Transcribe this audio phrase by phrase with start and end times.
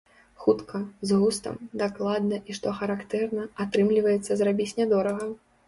[0.43, 0.79] Хутка,
[1.09, 5.33] з густам, дакладна і што характэрна, атрымліваецца зрабіць нядорага.